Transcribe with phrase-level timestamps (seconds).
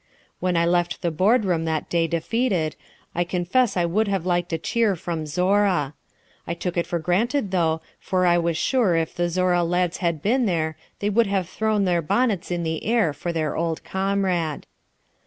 [0.39, 2.75] When I left the board room that day defeated,
[3.13, 5.93] I confess I would have liked a cheer from Zorra.
[6.47, 10.23] I took it for granted though, for I was sure if the Zorra lads had
[10.23, 14.65] been there they would have thrown their bonnets in the air for their old comrade.